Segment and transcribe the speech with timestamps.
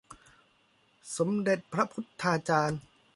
[1.17, 2.81] สมเด็จพระพุฒาจารย์